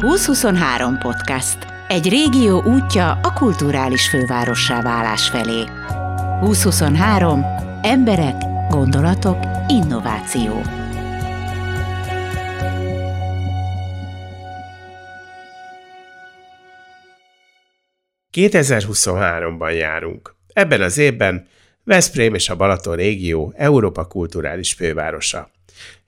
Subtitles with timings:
[0.00, 1.58] 2023 podcast.
[1.88, 5.64] Egy régió útja a kulturális fővárossá válás felé.
[6.40, 7.44] 2023.
[7.82, 8.34] Emberek,
[8.68, 10.62] gondolatok, innováció.
[18.32, 20.34] ...2023-ban járunk.
[20.52, 21.46] Ebben az évben
[21.84, 25.50] Veszprém és a Balaton régió Európa kulturális fővárosa.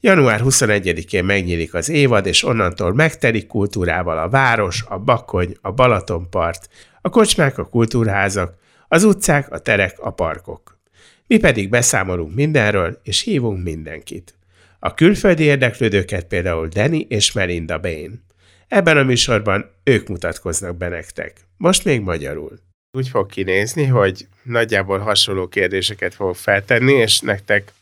[0.00, 6.68] Január 21-én megnyílik az évad, és onnantól megtelik kultúrával a város, a Bakony, a Balatonpart,
[7.00, 8.54] a kocsmák, a kultúrházak,
[8.88, 10.78] az utcák, a terek, a parkok.
[11.26, 14.34] Mi pedig beszámolunk mindenről, és hívunk mindenkit.
[14.78, 18.24] A külföldi érdeklődőket például Danny és Melinda Bain.
[18.68, 21.32] Ebben a műsorban ők mutatkoznak be nektek.
[21.56, 22.58] Most még magyarul.
[22.96, 27.72] Úgy fog kinézni, hogy nagyjából hasonló kérdéseket fogok feltenni, és nektek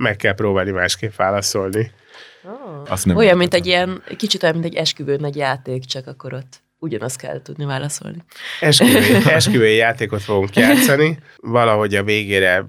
[0.00, 1.92] meg kell próbálni másképp válaszolni.
[2.44, 2.90] Oh.
[2.92, 6.34] Azt nem olyan, mint egy ilyen, kicsit olyan, mint egy esküvő nagy játék, csak akkor
[6.34, 8.24] ott ugyanazt kell tudni válaszolni.
[8.60, 12.64] Esküvői, esküvői játékot fogunk játszani, valahogy a végére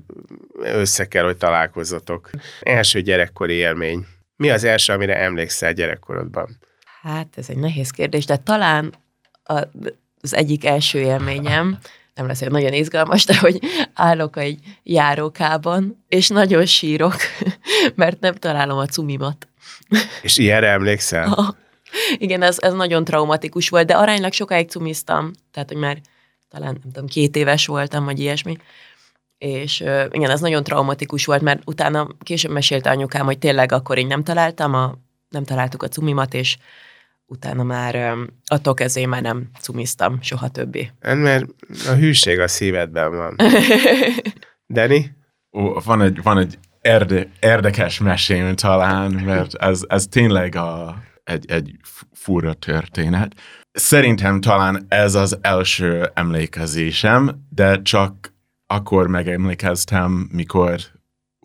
[0.59, 2.29] össze kell, hogy találkozzatok.
[2.61, 4.05] Első gyerekkori élmény.
[4.35, 6.59] Mi az első, amire emlékszel gyerekkorodban?
[7.01, 8.93] Hát ez egy nehéz kérdés, de talán
[9.43, 9.67] a,
[10.21, 11.77] az egyik első élményem,
[12.13, 13.59] nem lesz egy nagyon izgalmas, de hogy
[13.93, 17.15] állok egy járókában, és nagyon sírok,
[17.95, 19.47] mert nem találom a cumimat.
[20.21, 21.27] És ilyenre emlékszel?
[21.27, 21.55] Ha.
[22.17, 25.97] Igen, ez, ez nagyon traumatikus volt, de aránylag sokáig cumiztam, tehát, hogy már
[26.49, 28.57] talán, nem tudom, két éves voltam, vagy ilyesmi,
[29.37, 34.07] és igen, ez nagyon traumatikus volt, mert utána később mesélte anyukám, hogy tényleg akkor én
[34.07, 34.97] nem találtam, a,
[35.29, 36.57] nem találtuk a cumimat, és
[37.31, 38.15] utána már
[38.45, 40.91] attól kezdve már nem cumiztam soha többé.
[41.01, 41.45] Hát, mert
[41.87, 43.35] a hűség a szívedben van.
[44.73, 45.15] Deni?
[45.51, 51.51] Ó, van egy, van egy érde, érdekes mesém talán, mert ez, ez tényleg a, egy,
[51.51, 51.75] egy
[52.11, 53.35] fura történet.
[53.71, 58.33] Szerintem talán ez az első emlékezésem, de csak
[58.67, 60.79] akkor megemlékeztem, mikor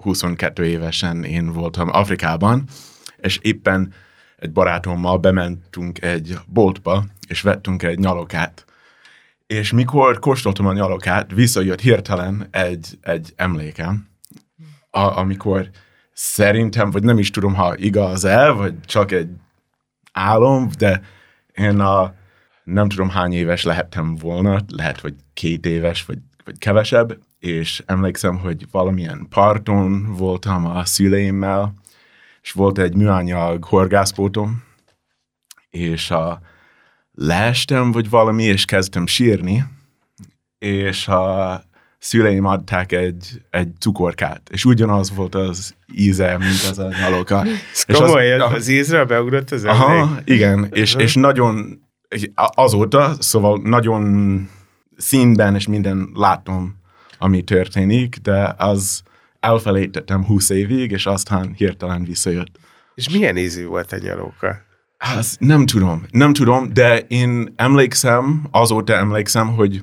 [0.03, 2.65] 22 évesen én voltam Afrikában,
[3.17, 3.93] és éppen
[4.37, 8.65] egy barátommal bementünk egy boltba, és vettünk egy nyalokát.
[9.47, 14.09] És mikor kóstoltam a nyalokát, visszajött hirtelen egy, egy emlékem,
[14.91, 15.71] a, amikor
[16.13, 19.29] szerintem, vagy nem is tudom, ha igaz-e, vagy csak egy
[20.13, 21.01] álom, de
[21.53, 22.15] én a
[22.65, 28.39] nem tudom hány éves lehettem volna, lehet, hogy két éves, vagy, vagy kevesebb, és emlékszem,
[28.39, 31.75] hogy valamilyen parton voltam a szüleimmel,
[32.47, 34.63] és volt egy műanyag horgászbótom,
[35.71, 36.41] és a,
[37.17, 39.65] leestem, vagy valami, és kezdtem sírni,
[40.59, 41.63] és a
[41.99, 47.45] szüleim adták egy, egy cukorkát, és ugyanaz volt az íze, mint az a nyaloka.
[47.73, 49.81] Ez komoly, az, az ízre beugrott az emlék?
[49.81, 51.81] Aha, igen, és, és nagyon,
[52.35, 54.49] azóta, szóval nagyon
[54.97, 56.77] színben és minden látom,
[57.19, 59.03] ami történik, de az
[59.41, 62.59] elfelejtettem 20 évig, és aztán hirtelen visszajött.
[62.95, 64.57] És milyen ízű volt a nyalóka?
[64.99, 69.83] Hát nem tudom, nem tudom, de én emlékszem, azóta emlékszem, hogy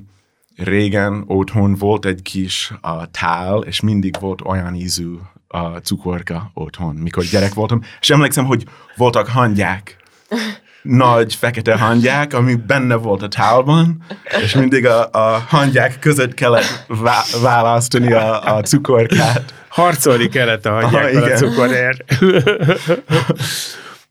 [0.56, 5.14] régen otthon volt egy kis a tál, és mindig volt olyan ízű
[5.48, 8.64] a cukorka otthon, mikor gyerek voltam, és emlékszem, hogy
[8.96, 9.96] voltak hangyák
[10.84, 14.04] nagy fekete hangyák, ami benne volt a tálban,
[14.42, 19.54] és mindig a, a hangyák között kellett vá- választani a, a cukorkát.
[19.68, 22.14] Harcolni kellett a hangyákkal a cukorért.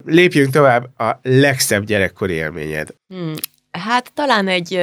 [0.06, 2.90] Lépjünk tovább, a legszebb gyerekkori élményed.
[3.08, 3.34] Hmm,
[3.72, 4.80] hát talán egy,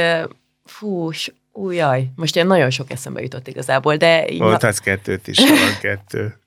[0.65, 1.11] fú,
[1.53, 4.25] újjaj, most ilyen nagyon sok eszembe jutott igazából, de...
[4.39, 6.39] Mondhatsz kettőt is, van kettő.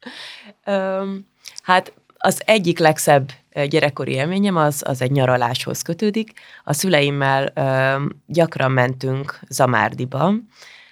[1.63, 1.93] hát
[2.25, 3.31] az egyik legszebb
[3.67, 6.33] gyerekkori élményem az, az egy nyaraláshoz kötődik.
[6.63, 10.33] A szüleimmel ö, gyakran mentünk Zamárdiba,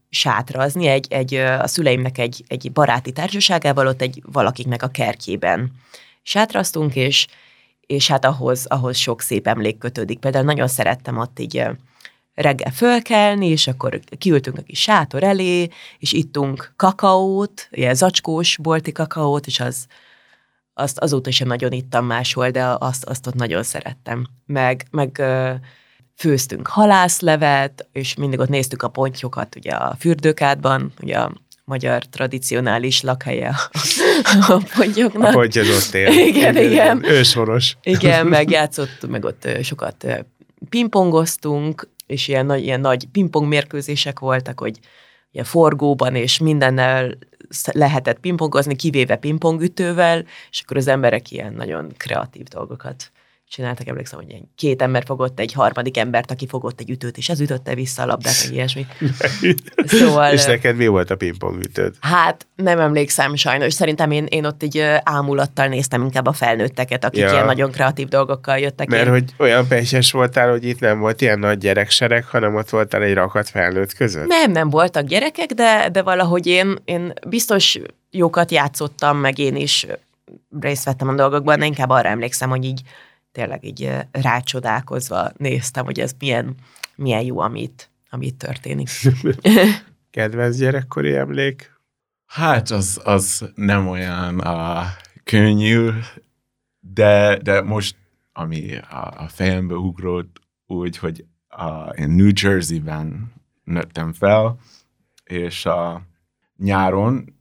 [0.10, 5.72] sátrazni egy, egy, a szüleimnek egy, egy baráti társaságával, ott egy valakiknek a kertjében.
[6.22, 7.28] Sátraztunk, és,
[7.86, 10.20] és hát ahhoz, ahhoz sok szép emlék kötődik.
[10.20, 11.64] Például nagyon szerettem ott így
[12.34, 15.68] reggel fölkelni, és akkor kiültünk a kis sátor elé,
[16.00, 19.88] és ittunk kakaót, ilyen zacskós bolti kakaót, és az,
[20.82, 24.28] azt azóta sem nagyon ittam máshol, de azt, azt ott nagyon szerettem.
[24.46, 25.24] Meg, meg
[26.16, 31.32] főztünk halászlevet, és mindig ott néztük a pontyokat ugye a fürdőkádban, ugye a
[31.66, 33.56] magyar tradicionális lakhelye
[34.24, 35.30] a, a pontyoknak.
[35.30, 36.08] A pontyod él.
[36.08, 36.72] Igen, igen.
[36.72, 37.04] igen.
[37.06, 37.78] Ősoros.
[37.84, 40.08] Igen, meg játszottunk, meg ott sokat
[40.70, 44.80] pingpongoztunk, és ilyen nagy, ilyen nagy pingpong mérkőzések voltak, hogy
[45.32, 47.18] ilyen forgóban és mindennel
[47.72, 53.12] lehetett pingpongozni, kivéve pingpongütővel, és akkor az emberek ilyen nagyon kreatív dolgokat
[53.52, 57.30] csináltak, emlékszem, hogy egy két ember fogott egy harmadik embert, aki fogott egy ütőt, és
[57.30, 58.86] ez ütötte vissza a labdát, meg ilyesmi.
[59.86, 61.96] Szóval, és neked mi volt a pingpong ütőd?
[62.00, 63.74] Hát nem emlékszem sajnos.
[63.74, 67.32] Szerintem én, én ott így ámulattal néztem inkább a felnőtteket, akik ja.
[67.32, 68.90] ilyen nagyon kreatív dolgokkal jöttek.
[68.90, 69.12] Mert én.
[69.12, 73.14] hogy olyan pejses voltál, hogy itt nem volt ilyen nagy gyereksereg, hanem ott voltál egy
[73.14, 74.28] rakat felnőtt között?
[74.28, 77.80] Nem, nem voltak gyerekek, de, de valahogy én, én biztos
[78.12, 79.88] jókat játszottam, meg én is
[80.60, 82.82] részt vettem a dolgokban, de inkább arra emlékszem, hogy így
[83.32, 86.56] tényleg így rácsodálkozva néztem, hogy ez milyen,
[86.96, 88.90] milyen jó, amit, amit történik.
[90.12, 91.80] Kedvenc gyerekkori emlék?
[92.26, 94.86] Hát az, az nem olyan a
[95.24, 95.90] könnyű,
[96.80, 97.96] de, de most,
[98.34, 103.34] ami a, a fejembe ugrott, úgy, hogy a, én New Jersey-ben
[103.64, 104.60] nőttem fel,
[105.24, 106.02] és a
[106.58, 107.36] nyáron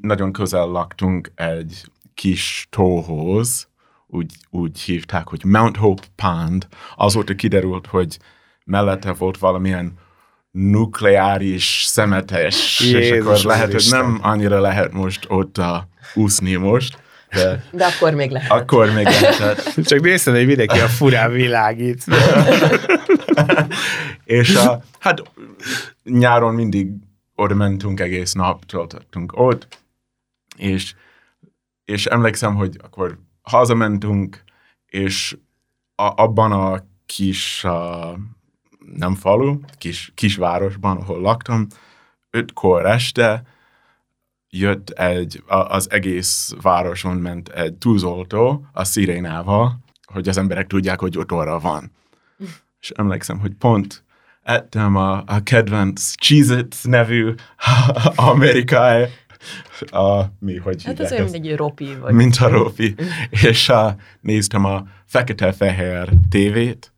[0.00, 3.69] nagyon közel laktunk egy kis tóhoz,
[4.10, 6.66] úgy, úgy hívták, hogy Mount Hope Pond.
[6.96, 8.18] Azóta kiderült, hogy
[8.64, 9.92] mellette volt valamilyen
[10.50, 17.02] nukleáris szemetes, Jézus és akkor lehet, hogy nem annyira lehet most ott a úszni most.
[17.30, 18.50] De, de akkor még lehet.
[18.50, 19.74] Akkor még lehet.
[19.84, 22.04] Csak nézted, hogy mindenki a furán világít.
[24.24, 25.22] és a, hát
[26.04, 26.88] nyáron mindig
[27.34, 29.78] oda mentünk egész nap, töltöttünk ott,
[30.56, 30.94] és,
[31.84, 34.42] és emlékszem, hogy akkor hazamentünk,
[34.86, 35.36] és
[35.94, 38.16] a, abban a kis, a,
[38.94, 41.66] nem falu, kis, kisvárosban, ahol laktam,
[42.30, 43.42] ötkor este
[44.50, 49.78] jött egy, az egész városon ment egy tűzoltó a szirénával,
[50.12, 51.90] hogy az emberek tudják, hogy ott orra van.
[52.80, 54.04] És emlékszem, hogy pont
[54.42, 57.34] ettem a, a kedvenc cheez nevű
[58.14, 59.04] amerikai
[59.90, 61.94] a, mi, hogy Hát az olyan, mint egy ropi.
[61.94, 62.94] Vagy mint a ropi.
[63.44, 66.92] és a, néztem a fekete-fehér tévét,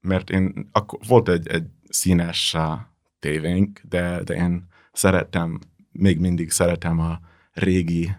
[0.00, 2.88] mert én, akkor volt egy, egy színes a
[3.18, 5.58] tévénk, de, de én szerettem,
[5.92, 7.20] még mindig szeretem a
[7.52, 8.16] régi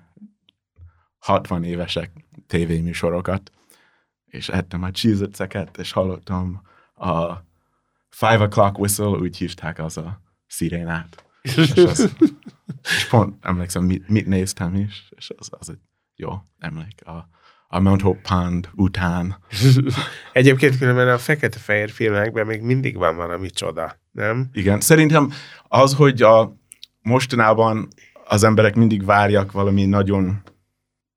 [1.20, 2.12] 60 évesek
[2.48, 3.52] tévéműsorokat,
[4.26, 5.22] és ettem a cheez
[5.78, 6.62] és hallottam
[6.96, 7.34] a
[8.10, 11.29] Five O'Clock Whistle, úgy hívták az a szirénát.
[11.42, 12.14] És, az,
[12.82, 15.80] és pont emlékszem, mit, mit néztem is, és az, az egy
[16.16, 17.06] jó emlék.
[17.06, 17.30] A,
[17.68, 19.38] a Mount Hope Pond után.
[20.34, 24.50] Egyébként különben a fekete-fehér filmekben még mindig van valami csoda, nem?
[24.54, 25.32] Igen, szerintem
[25.64, 26.58] az, hogy a
[27.02, 27.88] mostanában
[28.26, 30.42] az emberek mindig várják valami nagyon...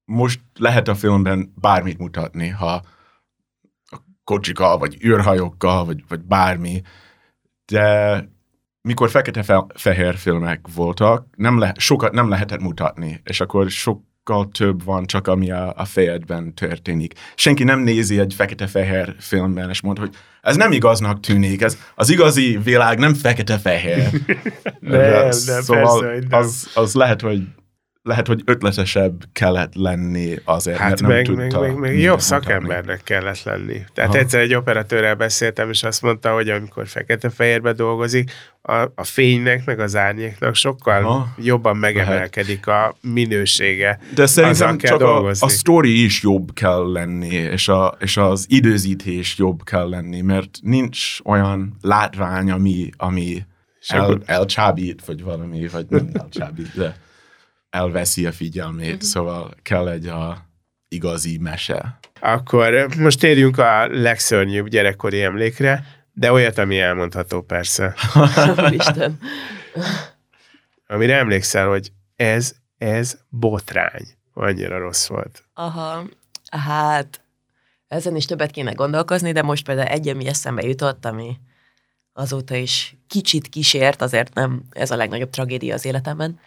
[0.04, 2.82] Most lehet a filmben bármit mutatni, ha
[4.24, 6.82] kocsikkal, vagy űrhajókkal, vagy, vagy bármi,
[7.66, 8.28] de
[8.82, 15.06] mikor fekete-fehér filmek voltak, nem le, sokat nem lehetett mutatni, és akkor sokkal több van
[15.06, 17.14] csak, ami a, a fejedben történik.
[17.34, 22.10] Senki nem nézi egy fekete-fehér filmben, és mond, hogy ez nem igaznak tűnik, ez az
[22.10, 24.10] igazi világ nem fekete-fehér.
[24.80, 26.40] nem, nem, szóval persze, nem.
[26.40, 27.42] Az, az lehet, hogy
[28.02, 32.20] lehet, hogy ötletesebb kellett lenni azért, hát mert nem meg, tudta meg, meg, meg jobb
[32.20, 33.84] szakembernek kellett lenni.
[33.94, 34.18] Tehát ha.
[34.18, 38.30] egyszer egy operatőrrel beszéltem, és azt mondta, hogy amikor fekete-fehérbe dolgozik,
[38.62, 41.34] a, a fénynek, meg az árnyéknak sokkal ha.
[41.38, 43.98] jobban megemelkedik a minősége.
[44.14, 49.38] De szerintem csak a, a story is jobb kell lenni, és, a, és az időzítés
[49.38, 53.44] jobb kell lenni, mert nincs olyan látvány, ami, ami
[53.86, 56.96] el, elcsábít, vagy valami, vagy nem elcsábít, de
[57.72, 59.08] elveszi a figyelmét, uh-huh.
[59.08, 60.46] szóval kell egy a
[60.88, 61.98] igazi mese.
[62.20, 67.94] Akkor most térjünk a legszörnyűbb gyerekkori emlékre, de olyat, ami elmondható persze.
[68.70, 69.18] Isten.
[70.86, 74.06] Amire emlékszel, hogy ez, ez botrány.
[74.34, 75.44] Annyira rossz volt.
[75.54, 76.04] Aha,
[76.50, 77.20] hát
[77.88, 81.36] ezen is többet kéne gondolkozni, de most például egy, ami eszembe jutott, ami
[82.12, 86.40] azóta is kicsit kísért, azért nem ez a legnagyobb tragédia az életemben,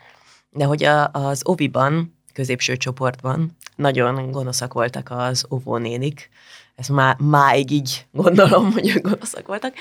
[0.55, 6.29] de hogy a, az oviban, középső csoportban nagyon gonoszak voltak az óvónénik,
[6.75, 9.73] ezt má, máig így gondolom, hogy ők gonoszak voltak,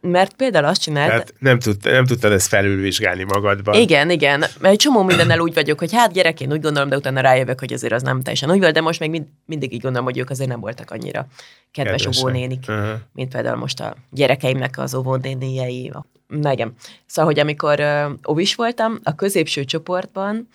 [0.00, 1.08] mert például azt csinált...
[1.08, 3.74] Tehát nem, tud, nem tudtad ezt felülvizsgálni magadban.
[3.74, 6.96] Igen, igen, mert egy csomó mindennel úgy vagyok, hogy hát gyerek, én úgy gondolom, de
[6.96, 9.80] utána rájövök, hogy azért az nem teljesen úgy volt, de most még mind, mindig így
[9.80, 11.26] gondolom, hogy ők azért nem voltak annyira
[11.72, 12.22] kedves Kedvesen.
[12.22, 12.88] óvónénik, uh-huh.
[13.12, 15.92] mint például most a gyerekeimnek az óvónéniei.
[16.26, 16.74] Negem.
[17.06, 20.48] Szóval, hogy amikor uh, óvis voltam, a középső csoportban,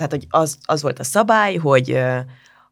[0.00, 1.98] tehát hogy az, az volt a szabály, hogy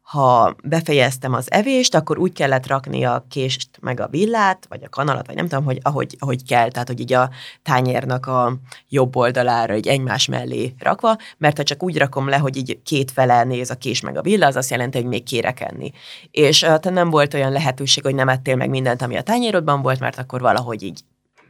[0.01, 4.89] ha befejeztem az evést, akkor úgy kellett rakni a kést, meg a villát, vagy a
[4.89, 7.29] kanalat, vagy nem tudom, hogy ahogy, ahogy kell, tehát hogy így a
[7.63, 8.53] tányérnak a
[8.87, 13.11] jobb oldalára, így egymás mellé rakva, mert ha csak úgy rakom le, hogy így két
[13.11, 15.91] fele néz a kés meg a villa, az azt jelenti, hogy még kérek enni.
[16.31, 19.99] És hát nem volt olyan lehetőség, hogy nem ettél meg mindent, ami a tányérodban volt,
[19.99, 21.01] mert akkor valahogy így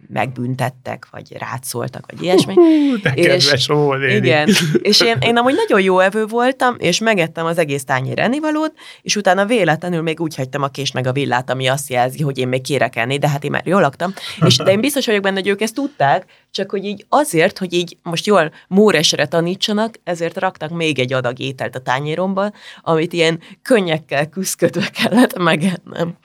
[0.08, 2.54] megbüntettek, vagy rátszoltak, vagy ilyesmi.
[2.54, 3.70] Hú, de kedves és,
[4.16, 4.50] Igen,
[4.82, 9.16] és én, én amúgy nagyon jó evő voltam, és megettem az egész tányér ennivalót, és
[9.16, 12.48] utána véletlenül még úgy hagytam a kést meg a villát, ami azt jelzi, hogy én
[12.48, 14.14] még kérek enni, de hát én már jól laktam.
[14.46, 17.74] És de én biztos vagyok benne, hogy ők ezt tudták, csak hogy így azért, hogy
[17.74, 22.52] így most jól móresre tanítsanak, ezért raktak még egy adag ételt a tányéromba,
[22.82, 26.18] amit ilyen könnyekkel küzdködve kellett megennem.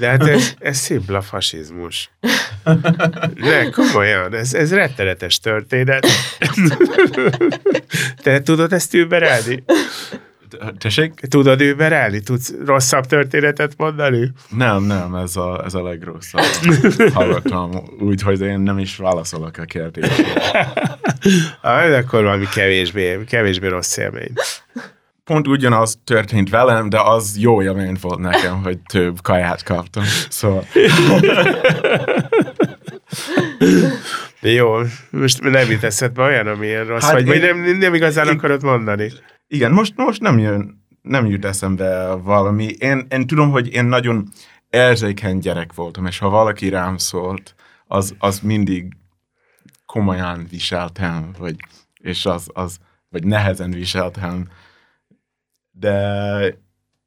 [0.00, 2.10] De hát ez, ez szimpla fasizmus.
[3.40, 6.06] De komolyan, ez, ez rettenetes történet.
[8.22, 9.64] Te tudod ezt überelni?
[10.78, 11.12] Tessék?
[11.14, 12.20] Tudod überelni?
[12.20, 14.32] Tudsz rosszabb történetet mondani?
[14.48, 16.42] Nem, nem, ez a, ez a legrosszabb.
[17.12, 20.72] Hallottam úgy, hogy én nem is válaszolok a kérdésre.
[21.60, 24.32] Ah, akkor valami kevésbé, kevésbé rossz élmény
[25.30, 30.02] pont ugyanaz történt velem, de az jó élmény volt nekem, hogy több kaját kaptam.
[30.28, 30.64] Szóval...
[34.40, 34.76] Jó,
[35.10, 38.32] most nem jut eszedbe olyan, ami ilyen rossz, hát vagy, vagy nem, nem igazán én,
[38.32, 39.10] akarod mondani?
[39.48, 42.64] Igen, most, most nem jön, nem jut eszembe valami.
[42.78, 44.28] Én, én tudom, hogy én nagyon
[44.70, 47.54] érzékeny gyerek voltam, és ha valaki rám szólt,
[47.86, 48.96] az, az mindig
[49.86, 51.56] komolyan viseltem, vagy,
[52.00, 54.48] és az, az, vagy nehezen viseltem
[55.70, 56.58] de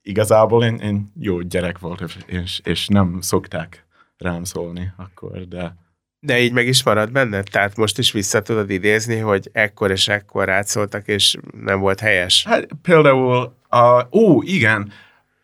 [0.04, 3.86] igazából én, én jó gyerek voltam, és, és nem szokták
[4.18, 5.76] rám szólni akkor, de...
[6.20, 7.48] De így meg is marad benned?
[7.52, 12.46] Tehát most is vissza tudod idézni, hogy ekkor és ekkor rátszóltak, és nem volt helyes?
[12.46, 14.92] Hát például, a, ó, igen,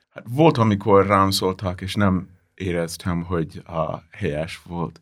[0.10, 5.02] hát volt, amikor rám szóltak, és nem éreztem, hogy a helyes volt.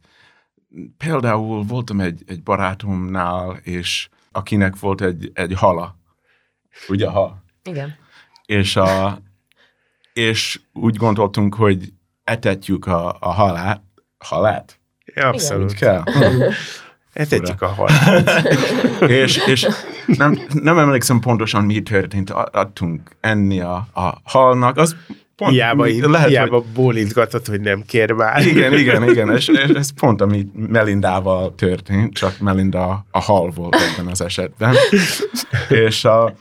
[0.97, 5.97] Például voltam egy, egy barátomnál, és akinek volt egy, egy hala.
[6.87, 7.43] Ugye, ha?
[7.63, 7.95] Igen
[8.47, 9.19] és, a,
[10.13, 13.81] és úgy gondoltunk, hogy etetjük a, a halát.
[14.17, 14.79] Halát?
[15.05, 15.73] Ja, abszolút.
[15.73, 16.03] kell.
[17.13, 18.47] Etetjük a halát.
[19.21, 19.67] és és
[20.05, 22.29] nem, nem emlékszem pontosan, mi történt.
[22.29, 24.77] Adtunk enni a, a halnak.
[24.77, 24.95] Az
[25.35, 26.65] pont, hiába, mi, lehet, hiába hogy...
[26.73, 28.45] bólintgatott, hogy nem kér már.
[28.45, 29.35] Igen, igen, igen.
[29.35, 34.75] És, és ez pont, ami Melindával történt, csak Melinda a hal volt ebben az esetben.
[35.87, 36.33] és, a,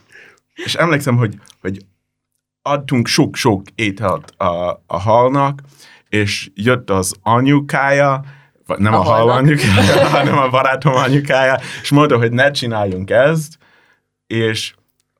[0.55, 1.85] és emlékszem, hogy, hogy
[2.69, 5.61] adtunk sok-sok ételt a, a halnak,
[6.09, 8.23] és jött az anyukája,
[8.77, 13.57] nem a, a hal anyukája, hanem a barátom anyukája, és mondta, hogy ne csináljunk ezt,
[14.27, 14.73] és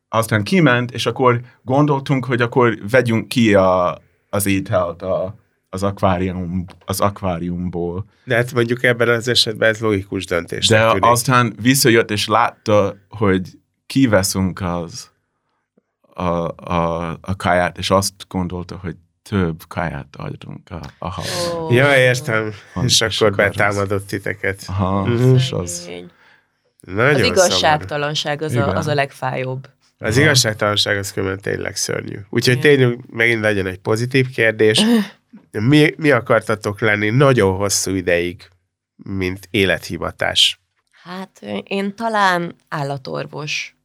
[0.09, 3.97] aztán kiment, és akkor gondoltunk, hogy akkor vegyünk ki a,
[4.29, 5.35] az ételt a,
[5.69, 8.05] az, akvárium, az akváriumból.
[8.23, 10.67] De hát mondjuk ebben az esetben ez logikus döntés.
[10.67, 11.05] De tűnik.
[11.05, 13.49] aztán visszajött, és látta, hogy
[13.85, 15.11] kiveszünk az
[16.17, 18.95] a, a, a káját, és azt gondolta, hogy
[19.29, 21.63] több káját adunk a, a halnak.
[21.63, 21.73] Oh.
[21.73, 22.53] Ja, értem.
[22.73, 24.07] Van, és, és akkor betámadott az...
[24.07, 24.63] titeket.
[24.67, 25.35] Aha, mm-hmm.
[25.35, 25.89] és az...
[26.79, 29.69] Nagyon az igazságtalanság az a, az a legfájóbb.
[29.97, 30.25] Az Aha.
[30.25, 32.17] igazságtalanság az különben tényleg szörnyű.
[32.29, 34.81] Úgyhogy tényleg megint legyen egy pozitív kérdés.
[35.51, 38.49] Mi, mi akartatok lenni nagyon hosszú ideig,
[38.95, 40.59] mint élethivatás?
[41.03, 43.76] Hát én talán állatorvos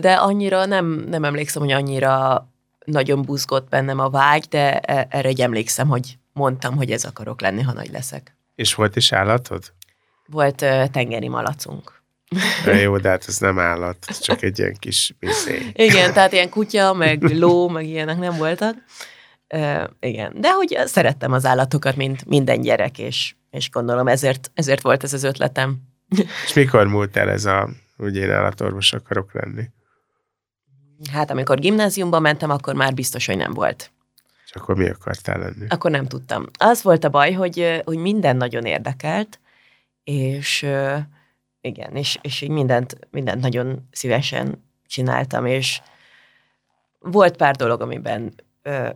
[0.00, 2.46] de annyira nem, nem emlékszem, hogy annyira
[2.84, 7.40] nagyon buzgott bennem a vágy, de e, erre egy emlékszem, hogy mondtam, hogy ez akarok
[7.40, 8.36] lenni, ha nagy leszek.
[8.54, 9.72] És volt is állatod?
[10.26, 12.02] Volt uh, tengeri malacunk.
[12.64, 15.70] De jó, de hát ez nem állat, ez csak egy ilyen kis bizé.
[15.72, 18.76] Igen, tehát ilyen kutya, meg ló, meg ilyenek nem voltak.
[19.54, 24.82] Uh, igen, de hogy szerettem az állatokat, mint minden gyerek, és, és gondolom ezért, ezért
[24.82, 25.76] volt ez az ötletem.
[26.46, 29.64] És mikor múlt el ez a hogy én állatorvos akarok lenni?
[31.12, 33.90] Hát amikor gimnáziumba mentem, akkor már biztos, hogy nem volt.
[34.44, 35.66] És akkor mi akartál lenni?
[35.68, 36.46] Akkor nem tudtam.
[36.58, 39.40] Az volt a baj, hogy, hogy minden nagyon érdekelt,
[40.04, 40.66] és
[41.60, 45.80] igen, és, és így mindent, mindent nagyon szívesen csináltam, és
[46.98, 48.34] volt pár dolog, amiben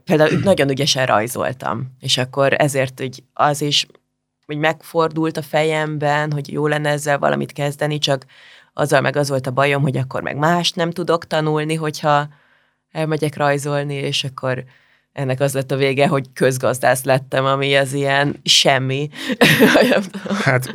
[0.05, 3.87] például nagyon ügyesen rajzoltam, és akkor ezért hogy az is
[4.47, 8.25] hogy megfordult a fejemben, hogy jó lenne ezzel valamit kezdeni, csak
[8.75, 12.29] azzal meg az volt a bajom, hogy akkor meg mást nem tudok tanulni, hogyha
[12.93, 14.65] elmegyek rajzolni, és akkor
[15.13, 19.09] ennek az lett a vége, hogy közgazdász lettem, ami az ilyen semmi.
[20.45, 20.73] hát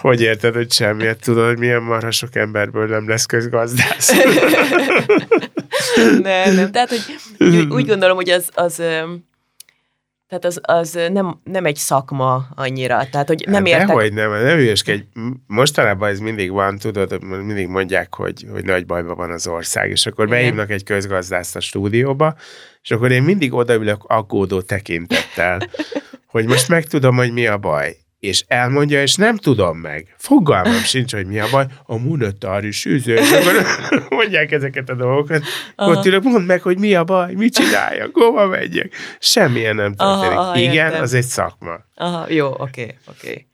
[0.00, 4.12] Hogy érted, hogy semmiet tudod, hogy milyen marha sok emberből nem lesz közgazdász?
[6.22, 6.72] nem, nem.
[6.72, 7.04] Tehát, hogy
[7.38, 8.82] úgy, úgy gondolom, hogy az, az
[10.28, 13.06] tehát az, az nem, nem egy szakma annyira.
[13.10, 13.86] Tehát, hogy nem hát értek...
[13.86, 15.02] Dehogy nem, nem hülyeskedj.
[15.46, 20.06] Mostanában ez mindig van, tudod, mindig mondják, hogy, hogy nagy bajban van az ország, és
[20.06, 20.38] akkor Igen.
[20.38, 22.34] beívnak egy közgazdászt a stúdióba,
[22.82, 25.58] és akkor én mindig odaülök aggódó tekintettel,
[26.32, 30.14] hogy most megtudom, hogy mi a baj és elmondja, és nem tudom meg.
[30.18, 31.66] Fogalmam sincs, hogy mi a baj.
[31.84, 33.18] A monetáris üző.
[34.08, 35.42] mondják ezeket a dolgokat.
[35.76, 35.90] Aha.
[35.90, 38.92] Ott ülök, mondd meg, hogy mi a baj, mit csináljak, hova megyek.
[39.18, 40.38] Semmilyen nem történik.
[40.38, 41.02] Aha, aha, Igen, értem.
[41.02, 41.74] az egy szakma.
[41.94, 43.46] Aha, jó, oké, oké.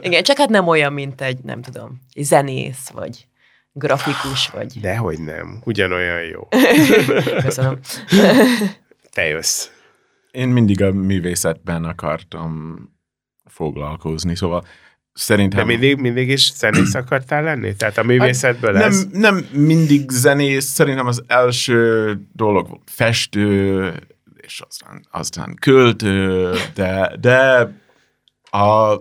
[0.00, 3.26] Igen, csak hát nem olyan, mint egy, nem tudom, zenész, vagy
[3.72, 4.80] grafikus, vagy...
[4.80, 6.48] Dehogy nem, ugyanolyan jó.
[7.44, 7.78] Köszönöm.
[9.12, 9.68] Te jössz.
[10.30, 12.78] Én mindig a művészetben akartam
[13.54, 14.64] foglalkozni, szóval
[15.12, 15.58] szerintem...
[15.58, 17.74] De mindig, mindig is zenész akartál lenni?
[17.76, 19.06] Tehát a művészetből hát, ez?
[19.06, 23.92] Nem, nem mindig zenész, szerintem az első dolog volt festő,
[24.36, 27.70] és aztán, aztán költő, de, de
[28.58, 29.00] a,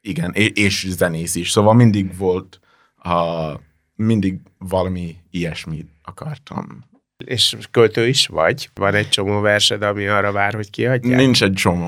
[0.00, 2.60] igen, és zenész is, szóval mindig volt
[2.96, 3.50] a,
[3.94, 6.89] mindig valami ilyesmit akartam
[7.24, 8.70] és költő is vagy?
[8.74, 11.16] Van egy csomó versed, ami arra vár, hogy kiadják?
[11.16, 11.86] Nincs egy csomó.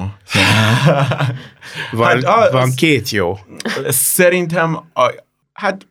[1.93, 3.39] van, hát az, van két jó.
[3.89, 5.13] Szerintem a,
[5.53, 5.87] hát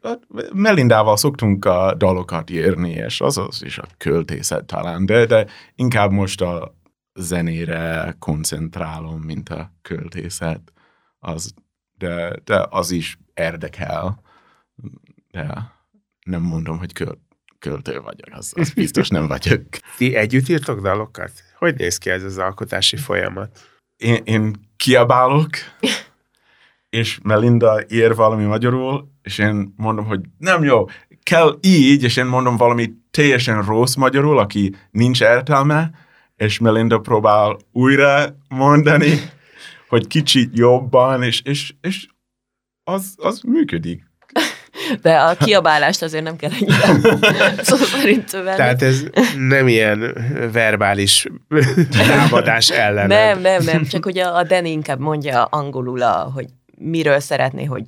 [0.54, 5.46] Melindával szoktunk a dalokat írni, és az az is a költészet talán, de, de
[5.76, 6.76] inkább most a
[7.14, 10.74] zenére koncentrálom, mint a költészet.
[11.20, 11.54] Az,
[11.98, 14.22] de, de az is érdekel.
[15.32, 15.72] De
[16.26, 17.20] nem mondom, hogy költ
[17.62, 19.62] költő vagyok, az, az biztos nem vagyok.
[19.98, 21.32] Ti együtt írtok dalokat?
[21.58, 23.60] Hogy néz ki ez az alkotási folyamat?
[23.98, 25.50] Én, én kiabálok,
[26.90, 30.86] és Melinda ír valami magyarul, és én mondom, hogy nem jó,
[31.24, 35.92] kell így, és én mondom valami teljesen rossz magyarul, aki nincs értelme,
[36.36, 39.20] és Melinda próbál újra mondani,
[39.88, 42.08] hogy kicsit jobban, és, és, és
[42.84, 44.11] az, az működik
[45.02, 47.14] de a kiabálást azért nem kell ennyire
[47.64, 48.56] szó szerint venni.
[48.56, 49.04] Tehát ez
[49.38, 50.16] nem ilyen
[50.52, 51.28] verbális
[51.90, 53.08] támadás ellen.
[53.08, 56.46] Nem, nem, nem, csak hogy a, a Danny inkább mondja angolul, a, hogy
[56.78, 57.84] miről szeretné, hogy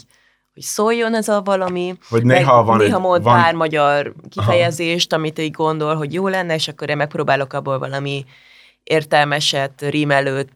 [0.54, 1.96] hogy szóljon ez a valami.
[2.10, 3.42] Hogy néha van Néha egy, mond van...
[3.42, 5.22] pár magyar kifejezést, Aha.
[5.22, 8.26] amit így gondol, hogy jó lenne, és akkor én megpróbálok abból valami
[8.84, 10.54] értelmeset, rímelőt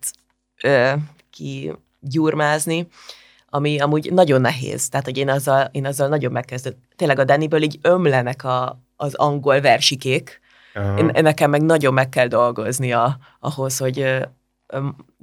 [0.64, 0.92] ö,
[1.32, 2.88] kigyurmázni
[3.50, 4.90] ami amúgy nagyon nehéz.
[4.90, 6.78] Tehát, hogy én azzal, én azzal nagyon megkezdett.
[6.96, 10.40] Tényleg a Dannyből így ömlenek a, az angol versikék.
[10.98, 14.28] Én, nekem meg nagyon meg kell dolgozni a, ahhoz, hogy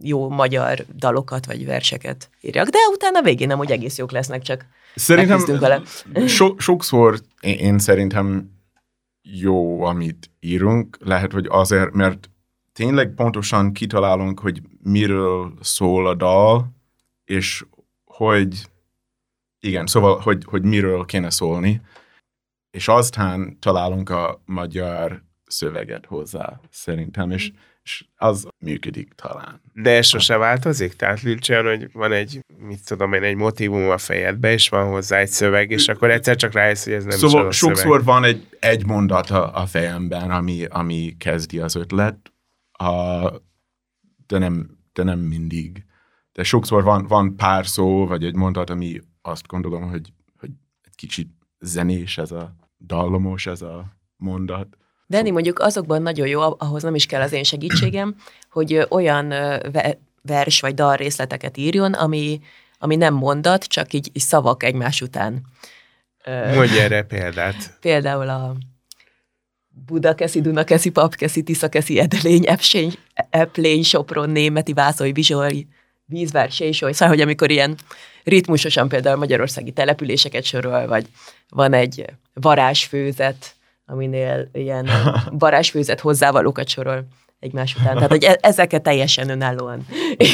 [0.03, 4.67] jó magyar dalokat vagy verseket írjak, de utána végén nem úgy egész jók lesznek, csak
[4.95, 5.83] Szerintem vele.
[6.27, 8.51] So, sokszor én, én szerintem
[9.23, 12.31] jó, amit írunk, lehet, hogy azért, mert
[12.73, 16.73] tényleg pontosan kitalálunk, hogy miről szól a dal,
[17.25, 17.65] és
[18.17, 18.67] hogy
[19.61, 21.81] igen, szóval, hogy, hogy miről kéne szólni,
[22.71, 29.61] és aztán találunk a magyar szöveget hozzá, szerintem, és, és az működik talán.
[29.73, 30.95] De ez sose változik?
[30.95, 34.89] Tehát nincs olyan, hogy van egy, mit tudom én, egy motivum a fejedbe, és van
[34.89, 38.05] hozzá egy szöveg, és akkor egyszer csak rájössz, hogy ez nem szóval is sokszor szöveg.
[38.05, 42.33] van egy, egy mondat a, a fejemben, ami, ami kezdi az ötlet,
[42.73, 43.29] a,
[44.27, 45.85] de, nem, de nem mindig
[46.35, 50.51] de sokszor van, van pár szó, vagy egy mondat, ami azt gondolom, hogy, hogy
[50.83, 51.29] egy kicsit
[51.61, 52.55] zenés ez a
[52.87, 53.85] dallomos ez a
[54.17, 54.77] mondat.
[55.07, 58.17] Denni mondjuk azokban nagyon jó, ahhoz nem is kell az én segítségem,
[58.51, 59.29] hogy olyan
[60.23, 62.41] vers vagy dal részleteket írjon, ami,
[62.79, 65.43] ami nem mondat, csak így, így szavak egymás után.
[66.55, 67.77] Mondj erre példát.
[67.81, 68.57] Például a
[69.87, 72.93] Budakeszi, Dunakeszi, Papkeszi, Tiszakeszi, Edelény, Epsény,
[73.31, 75.67] Eplény, Sopron, Németi, Vászói, Bizsori,
[76.07, 77.77] vízvár, sésoly, szóval, hogy amikor ilyen
[78.25, 81.07] ritmusosan például magyarországi településeket sorol, vagy
[81.49, 83.55] van egy varázsfőzet,
[83.87, 84.89] aminél ilyen
[85.45, 87.07] varázsfőzet hozzávalókat sorol
[87.45, 87.95] egymás után.
[87.95, 89.87] Tehát, hogy e- ezeket teljesen önállóan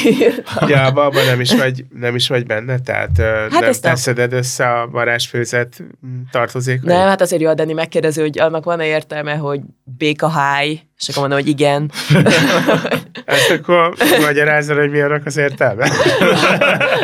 [0.67, 2.79] Ja, abban nem is vagy, nem is vagy benne?
[2.79, 3.17] Tehát
[3.51, 4.35] hát nem teszed a...
[4.35, 5.83] össze a varázsfőzet
[6.31, 6.81] tartozék?
[6.81, 11.39] Nem, hát azért jó adni megkérdező, hogy annak van-e értelme, hogy békaháj, és akkor mondom,
[11.39, 11.91] hogy igen.
[13.25, 15.87] Ezt akkor magyarázol, hogy mi annak az értelme?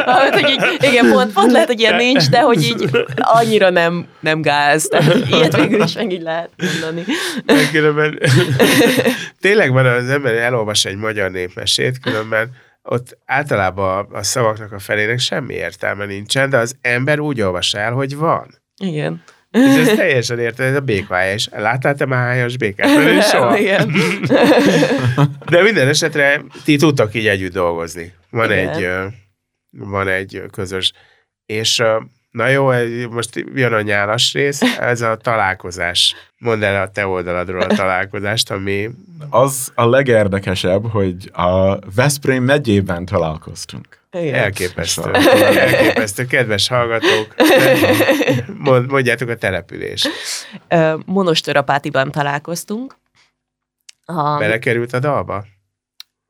[0.06, 4.08] hát, hogy így, igen, pont, pont lehet, hogy ilyen nincs, de hogy így annyira nem,
[4.20, 4.88] nem gáz.
[4.88, 7.04] Tehát ilyet végül is meg így lehet mondani.
[7.72, 8.20] Különben,
[9.42, 12.50] tényleg van az ember elolvas egy magyar népmesét, különben
[12.90, 17.92] ott általában a szavaknak a felének semmi értelme nincsen, de az ember úgy olvas el,
[17.92, 18.62] hogy van.
[18.78, 19.24] Igen.
[19.58, 21.50] És ez teljesen érted, ez a békvályás.
[21.52, 23.24] Láttál te már hányas békát?
[23.24, 23.58] Soha.
[23.62, 23.92] Igen.
[25.50, 28.14] De minden esetre ti tudtak így együtt dolgozni.
[28.30, 28.70] Van Igen.
[28.70, 28.88] egy,
[29.72, 30.94] van egy közös.
[31.46, 31.84] És
[32.32, 32.72] na jó,
[33.10, 36.16] most jön a nyálas rész, ez a találkozás.
[36.38, 38.90] Mondd el a te oldaladról a találkozást, ami
[39.30, 43.97] Az a legérdekesebb, hogy a Veszprém megyében találkoztunk.
[44.12, 44.34] Igen.
[44.36, 45.12] elképesztő.
[45.14, 47.36] Elképesztő, kedves hallgatók.
[48.58, 50.08] Mond, mondjátok a település.
[50.68, 52.96] Ö, Monostorapátiban találkoztunk.
[54.06, 55.46] A Belekerült a dalba?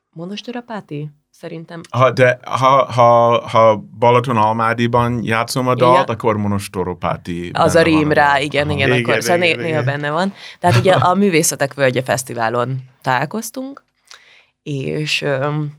[0.10, 1.10] Monostorapáti?
[1.32, 1.82] Szerintem.
[1.90, 6.16] Ha, de ha, ha, ha Balaton Almádiban játszom a dalt, Igen.
[6.16, 7.50] akkor Monostoropáti.
[7.54, 8.42] Az a rím rá, dalban.
[8.42, 9.86] igen, igen, Igen, akkor né- igen, néha igen.
[9.86, 10.34] benne van.
[10.60, 13.84] Tehát ugye a Művészetek Völgye Fesztiválon találkoztunk,
[14.63, 15.72] és öm,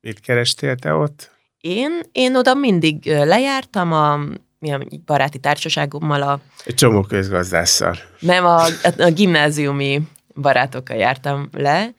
[0.00, 1.36] Mit kerestél te ott?
[1.60, 4.20] én, én oda mindig lejártam a
[4.58, 7.96] milyen baráti társaságommal, a, Egy csomó közgazdásszal.
[8.20, 8.64] nem a,
[8.98, 10.00] a, gimnáziumi
[10.34, 11.94] barátokkal jártam le,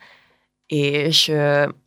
[0.66, 1.32] és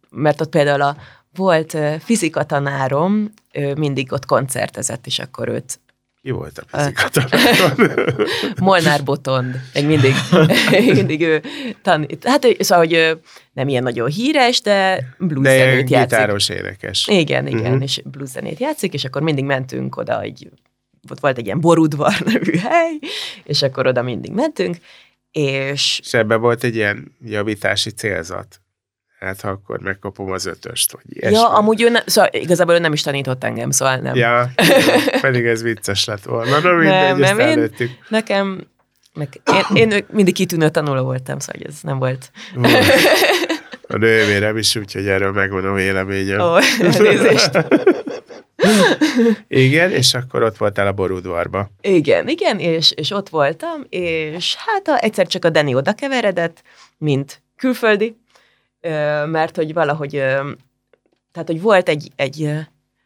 [0.09, 0.95] mert ott például a
[1.35, 5.79] volt fizika tanárom, ő mindig ott koncertezett, és akkor őt
[6.23, 7.91] Ki volt a fizikatanáron?
[8.61, 10.13] Molnár Botond, meg mindig,
[10.95, 11.41] mindig ő
[11.81, 12.27] tanít.
[12.27, 13.19] Hát szóval, hogy
[13.53, 16.09] nem ilyen nagyon híres, de blues De zenét játszik.
[16.09, 17.07] gitáros énekes.
[17.07, 17.81] Igen, igen, uh-huh.
[17.81, 20.49] és blues zenét játszik, és akkor mindig mentünk oda, hogy
[21.09, 22.99] ott volt egy ilyen borudvar nevű hely,
[23.43, 24.77] és akkor oda mindig mentünk,
[25.31, 28.61] és És ebben volt egy ilyen javítási célzat.
[29.23, 31.35] Hát, ha akkor megkapom az ötöst, vagy ilyesmi.
[31.37, 34.15] ja, amúgy ő ne, szóval igazából ő nem is tanított engem, szóval nem.
[34.15, 34.49] Ja,
[35.21, 36.59] pedig ez vicces lett volna.
[36.59, 37.91] Na mindegy, Nem, nem, én- előttük.
[38.09, 38.67] Nekem,
[39.13, 39.41] meg,
[39.73, 42.31] én, én mindig kitűnő tanuló voltam, szóval ez nem volt.
[43.87, 46.39] A nővérem is, úgyhogy erről megvan a véleményem.
[46.39, 47.51] Ó, elnézést.
[49.47, 51.69] Igen, és akkor ott voltál a borudvarba.
[51.81, 56.61] Igen, igen, és, és ott voltam, és hát a, egyszer csak a Dani oda keveredett,
[56.97, 58.17] mint külföldi,
[59.25, 60.11] mert hogy valahogy,
[61.31, 62.51] tehát hogy volt egy, egy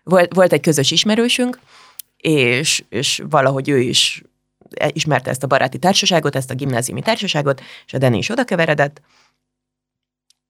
[0.04, 1.60] volt, volt egy közös ismerősünk,
[2.18, 4.24] és, és valahogy ő is
[4.88, 9.02] ismerte ezt a baráti társaságot, ezt a gimnáziumi társaságot, és a Dani is oda keveredett,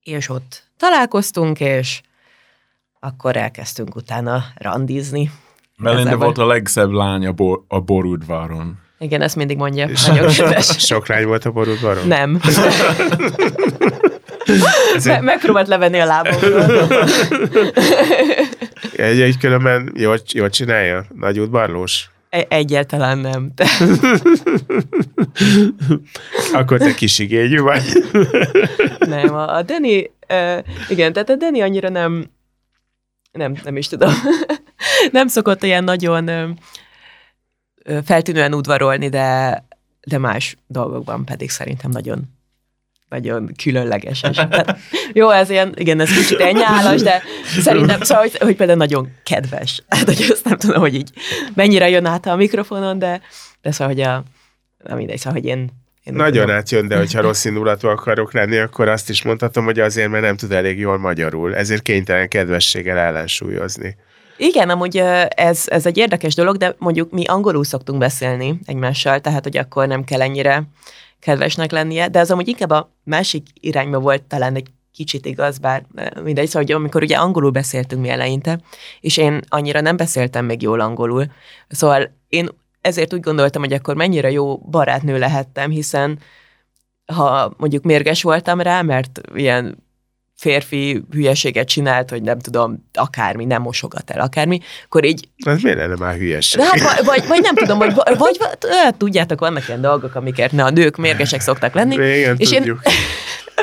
[0.04, 2.02] és ott találkoztunk, és
[3.00, 5.32] akkor elkezdtünk utána randizni.
[5.78, 6.26] Melinda Igazából.
[6.26, 8.80] volt a legszebb lány a, bor, a borudvaron.
[9.00, 9.90] Igen, ezt mindig mondja.
[10.08, 10.86] Nagyon kedves.
[10.86, 12.08] Sok lány volt a borudvaron?
[12.08, 12.40] Nem.
[14.96, 16.66] Ezért- Me- megpróbált levenni a lábamról.
[18.96, 21.06] Egy, egy különben jól, jól csinálja?
[21.16, 22.10] Nagy udvarlós?
[22.30, 23.52] E- Egyáltalán nem.
[26.54, 27.84] Akkor te kisigényű vagy.
[29.00, 30.58] nem, a, a Dani, uh,
[30.90, 32.26] igen, tehát a Dani annyira nem,
[33.32, 34.14] nem, nem is tudom.
[35.12, 36.48] nem szokott ilyen nagyon ö,
[38.06, 39.64] feltűnően udvarolni, de,
[40.08, 42.24] de más dolgokban pedig szerintem nagyon
[43.10, 44.20] nagyon különleges.
[44.20, 44.78] Tehát,
[45.14, 47.22] jó, ez ilyen, igen, ez kicsit egy nyálas, de
[47.60, 49.84] szerintem, szóval, hogy, hogy például nagyon kedves.
[49.88, 51.10] Hát, hogy azt nem tudom, hogy így
[51.54, 53.22] mennyire jön át a mikrofonon, de,
[53.62, 54.24] de szóval, hogy a,
[54.84, 55.70] na mindegy, szóval, hogy én,
[56.04, 60.10] én Nagyon átjön, de hogyha rossz indulatú akarok lenni, akkor azt is mondhatom, hogy azért,
[60.10, 61.56] mert nem tud elég jól magyarul.
[61.56, 63.96] Ezért kénytelen kedvességgel ellensúlyozni.
[64.38, 69.44] Igen, amúgy ez, ez egy érdekes dolog, de mondjuk mi angolul szoktunk beszélni egymással, tehát
[69.44, 70.64] hogy akkor nem kell ennyire
[71.20, 75.86] kedvesnek lennie, de az amúgy inkább a másik irányba volt talán egy kicsit igaz, bár
[76.24, 78.60] mindegy, szóval hogy amikor ugye angolul beszéltünk mi eleinte,
[79.00, 81.26] és én annyira nem beszéltem még jól angolul,
[81.68, 82.50] szóval én
[82.82, 86.20] ezért úgy gondoltam, hogy akkor mennyire jó barátnő lehettem, hiszen
[87.14, 89.87] ha mondjuk mérges voltam rá, mert ilyen
[90.38, 95.78] férfi hülyeséget csinált, hogy nem tudom, akármi, nem mosogat el, akármi, akkor így, Ez miért
[95.78, 96.60] lenne már hülyeség?
[96.60, 98.38] de hát vagy, vagy, nem tudom, vagy, vagy, vagy
[98.70, 102.58] hát, tudjátok, vannak ilyen dolgok, amiket ne, a nők mérgesek szoktak lenni, Igen, és én-
[102.58, 102.80] tudjuk.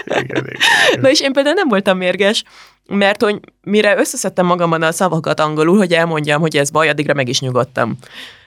[0.04, 1.00] Igen, igen, igen.
[1.00, 2.44] Na és én például nem voltam mérges,
[2.86, 7.28] mert hogy mire összeszedtem magamban a szavakat angolul, hogy elmondjam, hogy ez baj, addigra meg
[7.28, 7.98] is nyugodtam.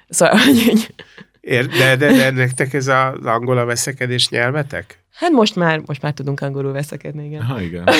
[0.10, 0.94] Szóval, hogy
[1.42, 5.00] Ér, de, de, de nektek ez az angol a veszekedés nyelvetek?
[5.18, 7.42] Hát most már, most már tudunk angolul veszekedni, igen.
[7.44, 7.84] Ha, igen.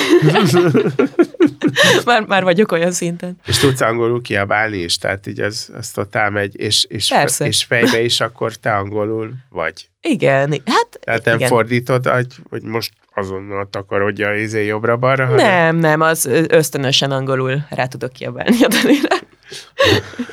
[2.04, 3.36] Már, már vagyok olyan szinten.
[3.46, 7.46] És tudsz angolul kiabálni is, tehát így az, az totál megy, és, és, Persze.
[7.46, 9.88] és fejbe is akkor te angolul vagy.
[10.00, 11.48] Igen, hát Tehát nem igen.
[11.48, 17.86] fordítod, hogy, hogy most azonnal takarodja izé jobbra-balra, hanem Nem, nem, az ösztönösen angolul rá
[17.86, 19.16] tudok kiabálni a Danira.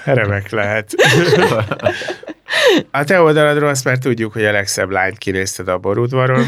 [0.03, 0.93] remek lehet.
[2.91, 6.45] A te oldaladról azt már tudjuk, hogy a legszebb lányt kinézted a borudvaron,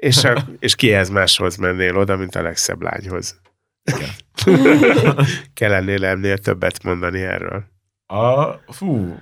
[0.00, 3.40] és, a, és kihez máshoz mennél oda, mint a legszebb lányhoz.
[5.54, 7.64] Kell ennél ennél többet mondani erről.
[8.06, 9.18] A, fú,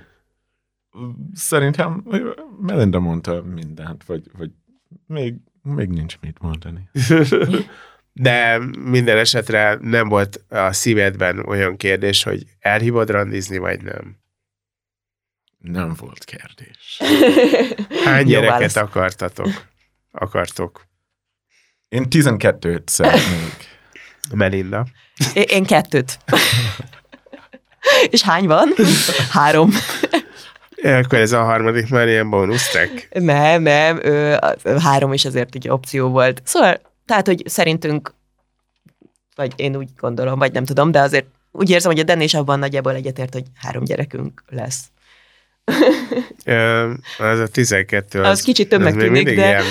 [1.33, 2.03] szerintem
[2.61, 4.51] Melinda mondta mindent, vagy, vagy
[5.05, 6.89] még, még nincs mit mondani.
[8.13, 14.17] De minden esetre nem volt a szívedben olyan kérdés, hogy elhívod randizni, vagy nem.
[15.57, 17.01] Nem volt kérdés.
[18.05, 19.67] Hány gyereket akartatok?
[20.11, 20.87] Akartok?
[21.89, 23.77] Én 12-t szeretnék.
[24.33, 24.85] Melinda.
[25.33, 26.19] Én, én kettőt.
[28.09, 28.73] És hány van?
[29.31, 29.69] Három.
[30.83, 33.07] Akkor ez a harmadik már ilyen bónusztek.
[33.19, 34.37] Nem, nem, ö,
[34.79, 36.41] három is azért egy opció volt.
[36.45, 38.13] Szóval, tehát, hogy szerintünk,
[39.35, 42.59] vagy én úgy gondolom, vagy nem tudom, de azért úgy érzem, hogy a Dennis abban
[42.59, 44.81] nagyjából egyetért, hogy három gyerekünk lesz.
[47.17, 48.21] Az a 12.
[48.21, 49.63] Az kicsit többnek az tűnik, de- Ilyen,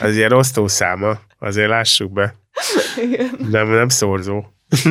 [0.00, 2.34] az ilyen osztószáma, azért lássuk be.
[3.50, 4.44] Nem, nem szorzó.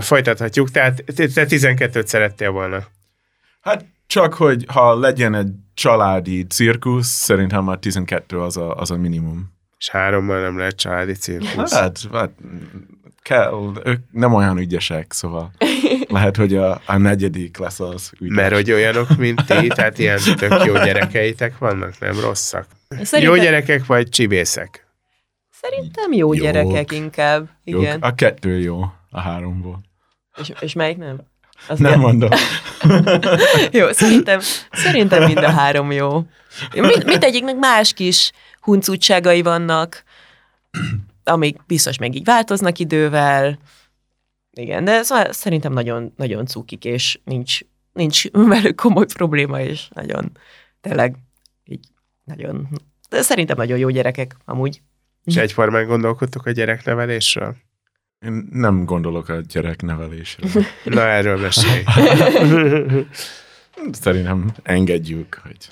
[0.00, 2.82] Folytathatjuk, tehát te te 12-t szerettél volna.
[3.60, 8.96] Hát csak, hogy ha legyen egy családi cirkusz, szerintem már 12 az a, az a
[8.96, 9.52] minimum.
[9.78, 11.72] És hárommal nem lehet családi cirkusz.
[11.72, 12.30] Hát, hát
[13.22, 15.50] kell, ők nem olyan ügyesek, szóval
[16.12, 18.36] lehet, hogy a, a negyedik lesz az ügyes.
[18.36, 22.66] Mert hogy olyanok, mint ti, tehát ilyen tök jó gyerekeitek vannak, nem rosszak.
[22.88, 24.86] Szerintem, Jó gyerekek vagy csibészek?
[25.50, 26.42] Szerintem jó Jók.
[26.44, 27.48] gyerekek inkább.
[27.64, 27.82] Jók.
[27.82, 28.00] Igen.
[28.00, 29.80] A kettő jó a háromból.
[30.36, 31.20] És, és melyik nem?
[31.68, 32.30] Az Nem mondom.
[33.70, 36.24] Jó, szerintem, szerintem mind a három jó.
[36.72, 40.04] Mind, mindegyiknek más kis huncutságai vannak,
[41.24, 43.58] amik biztos meg így változnak idővel.
[44.54, 47.58] Igen, de szóval szerintem nagyon, nagyon cukik, és nincs,
[47.92, 50.38] nincs velük komoly probléma, és nagyon,
[50.80, 51.16] tényleg
[51.64, 51.86] így
[52.24, 52.68] nagyon,
[53.08, 54.82] de szerintem nagyon jó gyerekek, amúgy.
[55.24, 57.56] És egyformán gondolkodtok a gyereknevelésről?
[58.18, 60.48] Én nem gondolok a gyereknevelésre.
[60.84, 61.82] Na, erről mesélj.
[63.92, 65.68] Szerintem engedjük, hogy...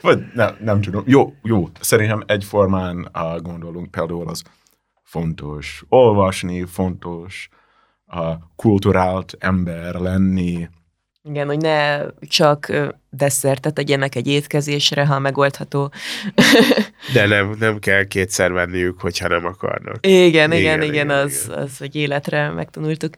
[0.00, 1.02] Vagy nem, nem tudom.
[1.06, 1.68] Jó, jó.
[1.80, 4.42] Szerintem egyformán uh, gondolunk például az
[5.10, 7.48] fontos olvasni, fontos
[8.06, 10.68] a kulturált ember lenni.
[11.22, 12.72] Igen, hogy ne csak
[13.10, 15.92] desszertet tegyenek egy étkezésre, ha megoldható.
[17.14, 20.06] De nem, nem kell kétszer venniük, hogyha nem akarnak.
[20.06, 21.58] Igen, igen, Igen, igen, igen, igen, az, igen.
[21.58, 23.14] az, hogy életre megtanultuk.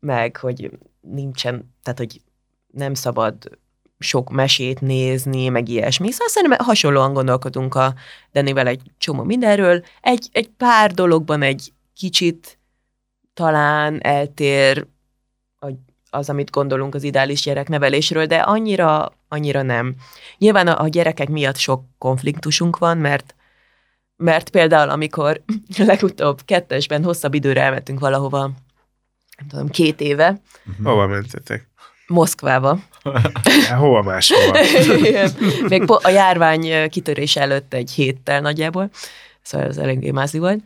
[0.00, 0.70] Meg, hogy
[1.00, 2.20] nincsen, tehát, hogy
[2.66, 3.58] nem szabad
[4.04, 6.10] sok mesét nézni, meg ilyesmi.
[6.10, 7.94] Szóval szerintem hasonlóan gondolkodunk a
[8.32, 9.84] Denivel egy csomó mindenről.
[10.00, 12.58] Egy, egy pár dologban egy kicsit
[13.34, 14.86] talán eltér
[16.10, 19.94] az, amit gondolunk az ideális gyereknevelésről, de annyira, annyira nem.
[20.38, 23.34] Nyilván a, gyerekek miatt sok konfliktusunk van, mert
[24.16, 25.42] mert például, amikor
[25.76, 28.40] legutóbb kettesben hosszabb időre elmentünk valahova,
[29.38, 30.40] nem tudom, két éve,
[30.82, 31.68] Hova mentetek?
[32.06, 32.78] Moszkvába.
[33.78, 34.58] Hova máshova?
[35.68, 38.90] Még a járvány kitörés előtt egy héttel nagyjából,
[39.42, 40.62] szóval ez eléggé mászi volt.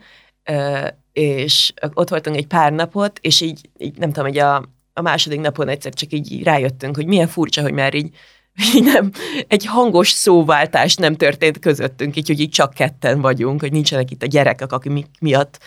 [1.13, 4.55] És ott voltunk egy pár napot, és így, így nem tudom, hogy a,
[4.93, 8.09] a második napon egyszer csak így rájöttünk, hogy milyen furcsa, hogy már így,
[8.75, 9.11] így nem,
[9.47, 14.23] egy hangos szóváltás nem történt közöttünk, így, hogy így csak ketten vagyunk, hogy nincsenek itt
[14.23, 15.59] a gyerekek, akik mi, miatt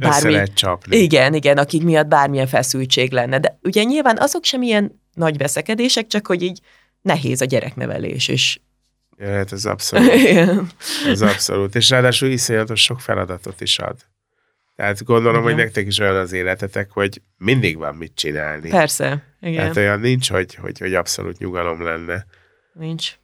[0.00, 0.96] Össze bármi, lehet csapni.
[0.96, 3.38] igen, igen, akik miatt bármilyen feszültség lenne.
[3.38, 6.60] De ugye nyilván azok sem ilyen nagy veszekedések, csak hogy így
[7.02, 8.60] nehéz a gyereknevelés, és
[9.18, 10.14] Ja, Hát ez abszolút.
[10.22, 10.66] igen.
[11.06, 11.74] Ez abszolút.
[11.74, 13.96] És ráadásul iszonyatos sok feladatot is ad.
[14.76, 15.54] Tehát gondolom, Igen.
[15.54, 18.68] hogy nektek is olyan az életetek, hogy mindig van mit csinálni.
[18.68, 22.26] Persze, igen, Tehát olyan nincs, hogy, hogy, hogy abszolút nyugalom lenne.
[22.72, 23.18] nincs.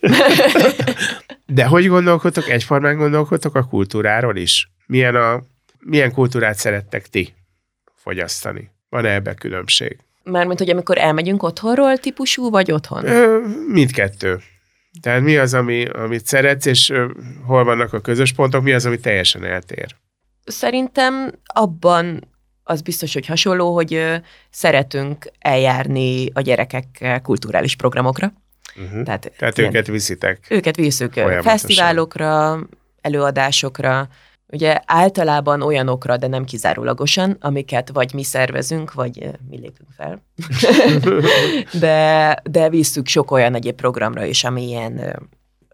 [1.46, 4.70] De hogy gondolkodtok, egyformán gondolkodtok a kultúráról is?
[4.86, 5.42] Milyen, a,
[5.84, 7.34] milyen kultúrát szerettek ti
[7.94, 8.70] fogyasztani?
[8.88, 9.98] Van-e ebbe különbség?
[10.24, 13.06] Mármint, hogy amikor elmegyünk otthonról típusú, vagy otthon?
[13.06, 14.40] Ö, mindkettő.
[15.00, 17.06] Tehát mi az, ami, amit szeretsz, és ö,
[17.46, 19.96] hol vannak a közös pontok, mi az, ami teljesen eltér?
[20.44, 22.28] Szerintem abban
[22.64, 24.16] az biztos, hogy hasonló, hogy ö,
[24.50, 28.32] szeretünk eljárni a gyerekekkel kulturális programokra.
[28.76, 29.02] Uh-huh.
[29.02, 30.46] Tehát, Tehát ilyen- őket viszitek.
[30.50, 30.76] Őket
[31.12, 31.42] Folyamatosan.
[31.42, 32.58] fesztiválokra,
[33.00, 34.08] előadásokra,
[34.52, 40.22] ugye általában olyanokra, de nem kizárólagosan, amiket vagy mi szervezünk, vagy mi lépünk fel.
[41.80, 45.18] de, de visszük sok olyan egyéb programra is, ami ilyen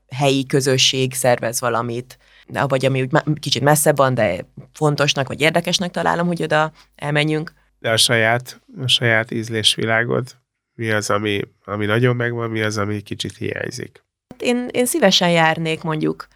[0.09, 2.19] helyi közösség szervez valamit,
[2.67, 7.53] vagy ami úgy kicsit messzebb van, de fontosnak vagy érdekesnek találom, hogy oda elmenjünk.
[7.79, 10.37] De a saját, a saját ízlésvilágod,
[10.75, 14.05] mi az, ami, ami nagyon megvan, mi az, ami kicsit hiányzik?
[14.39, 16.29] Én, én szívesen járnék mondjuk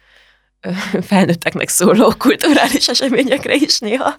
[1.09, 4.15] felnőtteknek szóló kulturális eseményekre is néha.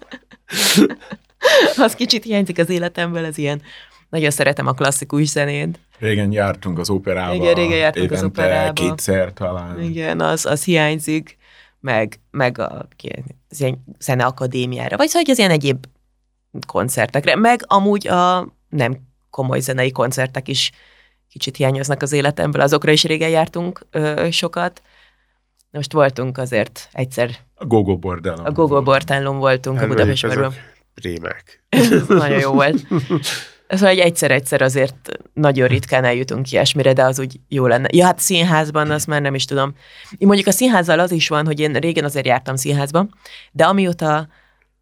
[1.85, 3.61] az kicsit hiányzik az életemből, ez ilyen.
[4.09, 5.79] Nagyon szeretem a klasszikus zenét.
[5.99, 7.33] Régen jártunk az operába.
[7.33, 8.73] Igen, régen jártunk az operába.
[8.73, 9.81] kétszer talán.
[9.81, 11.37] Igen, az, az hiányzik,
[11.79, 12.87] meg, meg a
[13.49, 15.85] az ilyen zeneakadémiára, vagy szóval hogy az ilyen egyéb
[16.67, 18.97] koncertekre, meg amúgy a nem
[19.29, 20.71] komoly zenei koncertek is
[21.29, 24.81] kicsit hiányoznak az életemből, azokra is régen jártunk ö, sokat.
[25.75, 27.29] Most voltunk azért egyszer.
[27.55, 28.45] A Gogo Bordellon.
[28.45, 30.53] A Gogo Bordellon voltunk hát, a Budapestben.
[30.95, 31.63] Rémek.
[32.07, 32.87] Nagyon jó volt.
[33.67, 34.95] Szóval egy egyszer-egyszer azért
[35.33, 37.87] nagyon ritkán eljutunk ilyesmire, de az úgy jó lenne.
[37.91, 39.75] Ja, hát színházban, azt már nem is tudom.
[40.17, 43.07] Én mondjuk a színházzal az is van, hogy én régen azért jártam színházba,
[43.51, 44.27] de amióta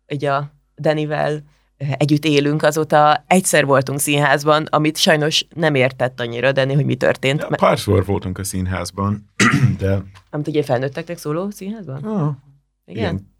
[0.07, 0.51] ugye a
[0.81, 1.43] Danivel
[1.97, 7.39] együtt élünk, azóta egyszer voltunk színházban, amit sajnos nem értett annyira Dani, hogy mi történt.
[7.39, 9.29] Ja, párszor voltunk a színházban,
[9.79, 10.03] de...
[10.29, 12.03] Amit ugye felnőtteknek szóló színházban?
[12.03, 12.29] Ah,
[12.85, 13.03] igen.
[13.03, 13.31] igen.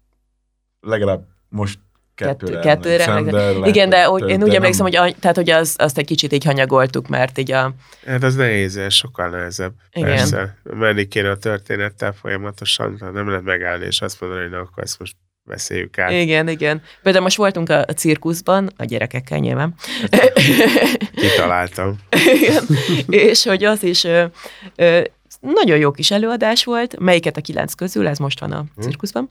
[0.80, 1.78] Legalább most
[2.14, 4.56] kettőre, kettőre emlékszem, de lehet, Igen, de hogy én úgy nem...
[4.56, 7.74] emlékszem, hogy, tehát, hogy az, azt egy kicsit így hanyagoltuk, mert így a...
[8.06, 9.72] Hát az nehéz, sokkal nehezebb.
[9.92, 10.08] Igen.
[10.08, 10.58] Persze.
[10.62, 14.98] Menni kéne a történettel folyamatosan, nem lehet megállni, és azt mondani, hogy na, akkor ezt
[14.98, 16.10] most beszéljük át.
[16.10, 16.82] Igen, igen.
[17.02, 19.74] Például most voltunk a, a cirkuszban, a gyerekekkel nyilván.
[21.14, 21.98] Kitaláltam.
[22.34, 22.64] igen.
[23.08, 24.24] És hogy az is ö,
[24.76, 25.00] ö,
[25.40, 28.80] nagyon jó kis előadás volt, melyiket a kilenc közül, ez most van a hm.
[28.80, 29.30] cirkuszban.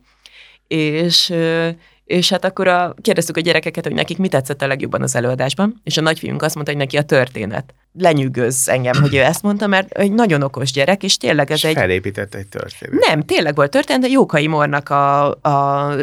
[0.68, 1.70] És ö,
[2.06, 5.82] és hát akkor a, kérdeztük a gyerekeket, hogy nekik mi tetszett a legjobban az előadásban,
[5.84, 7.74] és a nagyfiunk azt mondta, hogy neki a történet.
[7.94, 11.64] Lenyűgöz engem, hogy ő ezt mondta, mert egy nagyon okos gyerek, és tényleg ez és
[11.64, 11.76] egy...
[11.76, 13.08] felépített egy történet.
[13.08, 15.96] Nem, tényleg volt történet, de Jókai Mornak a, a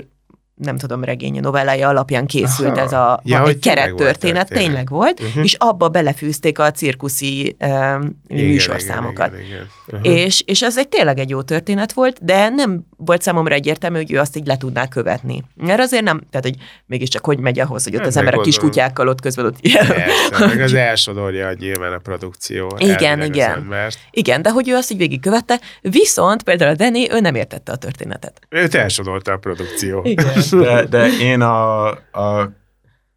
[0.62, 2.81] nem tudom, regénye novellája alapján készült Aha.
[2.81, 5.44] ez a, ja, egy kerettörténet, tényleg, volt, uh-huh.
[5.44, 9.33] és abba belefűzték a cirkuszi um, igen, műsorszámokat.
[9.33, 9.68] Igen, igen, igen.
[9.92, 10.25] Uh-huh.
[10.25, 14.12] És, és ez egy tényleg egy jó történet volt, de nem volt számomra egyértelmű, hogy
[14.12, 15.44] ő azt így le tudná követni.
[15.55, 18.59] Mert azért nem, tehát hogy mégiscsak hogy megy ahhoz, hogy ott hát az emberek kis
[18.59, 22.77] kutyákkal ott közben ott Persze, meg az elsodorja nyilván a produkció.
[22.79, 23.77] Igen, igen.
[24.11, 27.77] Igen, de hogy ő azt így végigkövette, viszont például a Danny, ő nem értette a
[27.77, 28.40] történetet.
[28.49, 30.01] Őt elsodorta a produkció.
[30.05, 30.40] Igen.
[30.51, 32.53] De, de én a, a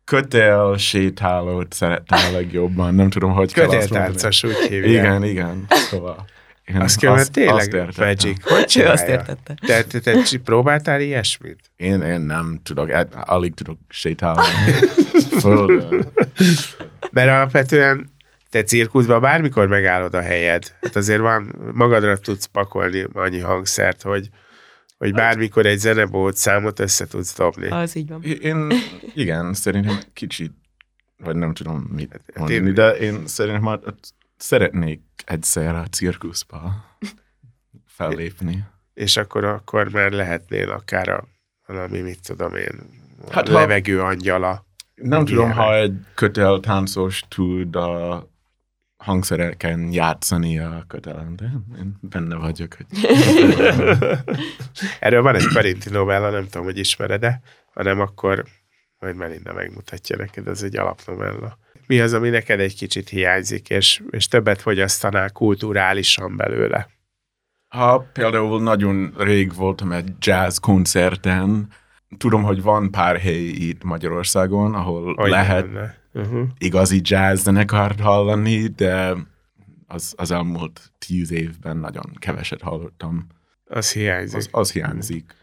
[0.06, 2.96] kötél sétálót szerettem a legjobban.
[2.96, 4.16] Nem tudom, hogy kell mondani.
[4.44, 4.92] úgy hívják.
[4.92, 5.66] Igen, igen.
[5.70, 6.26] Szóval.
[6.66, 8.50] Én azt kell, azt, tényleg azt Magic.
[8.50, 8.94] Hogy csinálja?
[8.94, 9.56] Azt értette.
[9.66, 11.60] Te, te, te, te próbáltál ilyesmit?
[11.76, 12.92] Én, én nem tudok,
[13.26, 14.42] alig tudok sétálni.
[17.12, 18.12] Mert alapvetően
[18.50, 20.76] te cirkuszban bármikor megállod a helyed.
[20.82, 24.30] Hát azért van, magadra tudsz pakolni annyi hangszert, hogy,
[25.04, 27.68] hogy bármikor egy zenebót számot össze tudsz dobni.
[27.68, 28.24] Az így van.
[28.24, 28.74] Én,
[29.14, 30.54] igen, szerintem kicsit,
[31.18, 33.80] vagy nem tudom mit hát mondani, de én szerintem már
[34.38, 36.86] szeretnék egyszer a cirkuszba
[37.86, 38.64] fellépni.
[38.94, 41.28] És akkor, akkor már lehetnél akár a,
[41.66, 42.90] valami, mit tudom én,
[43.32, 44.66] hát, levegő angyala.
[44.96, 48.28] Nem tudom, ha egy kötel táncos tud a
[49.04, 51.46] hangszereken játszani a kötelen, de
[51.78, 52.74] én benne vagyok.
[52.74, 52.86] Hogy...
[55.00, 57.42] Erről van egy Perinti novella, nem tudom, hogy ismered-e,
[57.74, 58.46] hanem akkor
[59.00, 61.58] majd Melinda megmutatja neked, ez egy alapnovella.
[61.88, 66.90] Mi az, ami neked egy kicsit hiányzik, és, és többet fogyasztanál kulturálisan belőle?
[67.68, 71.68] Ha például nagyon rég voltam egy jazz koncerten,
[72.18, 76.48] tudom, hogy van pár hely itt Magyarországon, ahol Olyan lehet lenne uh-huh.
[76.58, 79.16] igazi jazz zenekart hallani, de
[79.88, 83.28] az, az elmúlt tíz évben nagyon keveset hallottam.
[83.66, 84.38] Az hiányzik.
[84.38, 85.36] Az, az hiányzik.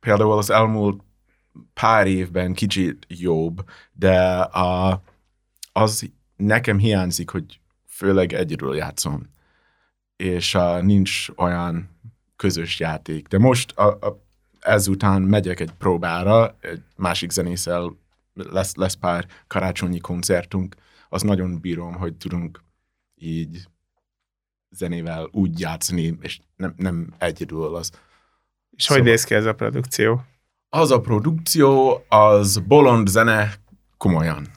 [0.00, 1.02] Például az elmúlt
[1.74, 5.02] pár évben kicsit jobb, de a,
[5.72, 9.22] az nekem hiányzik, hogy főleg egyedül játszom,
[10.16, 11.88] és a, nincs olyan
[12.36, 13.26] közös játék.
[13.26, 14.24] De most a, a,
[14.60, 17.96] ezután megyek egy próbára, egy másik zenészel
[18.36, 20.74] lesz, lesz pár karácsonyi koncertunk,
[21.08, 22.64] az nagyon bírom, hogy tudunk
[23.14, 23.68] így
[24.70, 27.90] zenével úgy játszani, és nem, nem egyedül az.
[28.70, 30.24] És szóval, hogy néz ki ez a produkció?
[30.68, 33.52] Az a produkció, az bolond zene
[33.96, 34.48] komolyan.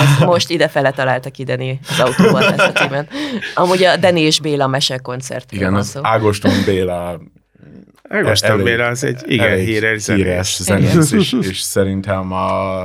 [0.00, 3.10] Ezt most fele találtak ideni az autóban ezt a címet.
[3.54, 5.52] Amúgy a Deni és Béla mesekoncert.
[5.52, 7.20] Igen, az Ágoston Béla
[8.02, 10.24] Ágoston elég, Béla az egy igen híres zenész.
[10.24, 12.82] Híres zenész, és, és szerintem a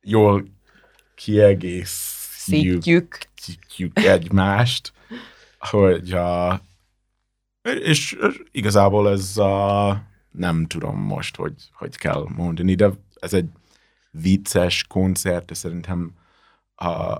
[0.00, 0.44] jól
[1.14, 3.18] kiegészítjük
[3.92, 4.92] egymást,
[5.58, 6.60] hogy a,
[7.62, 8.18] és
[8.50, 13.48] igazából ez a, nem tudom most, hogy, hogy kell mondani, de ez egy
[14.10, 16.12] vicces koncert, de szerintem
[16.74, 17.18] a,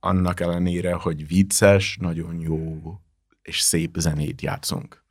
[0.00, 2.80] annak ellenére, hogy vicces, nagyon jó
[3.42, 5.06] és szép zenét játszunk.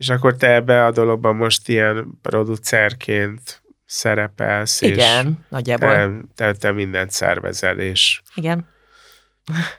[0.00, 5.88] És akkor te ebbe a dologban most ilyen producerként szerepelsz, Igen, és nagyjából.
[5.88, 8.68] te, te, te mindent szervezel, és, Igen.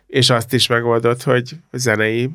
[0.07, 2.29] és azt is megoldod, hogy zenei